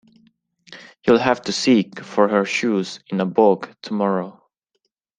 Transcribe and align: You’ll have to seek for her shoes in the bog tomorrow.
You’ll 1.05 1.19
have 1.19 1.43
to 1.43 1.51
seek 1.51 1.99
for 1.99 2.27
her 2.27 2.43
shoes 2.43 3.01
in 3.11 3.19
the 3.19 3.25
bog 3.27 3.69
tomorrow. 3.83 4.41